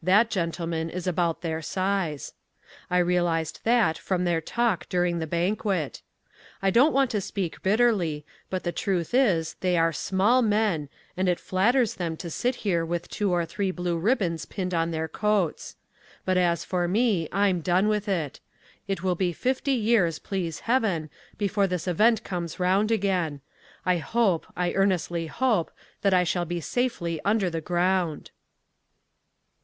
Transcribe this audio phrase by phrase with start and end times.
[0.00, 2.34] That, gentlemen, is about their size.
[2.88, 6.02] I realized that from their talk during the banquet.
[6.62, 11.28] I don't want to speak bitterly, but the truth is they are SMALL men and
[11.28, 15.08] it flatters them to sit here with two or three blue ribbons pinned on their
[15.08, 15.74] coats.
[16.24, 18.38] But as for me, I'm done with it.
[18.86, 23.40] It will be fifty years, please heaven, before this event comes round again.
[23.84, 25.72] I hope, I earnestly hope,
[26.02, 28.30] that I shall be safely under the ground.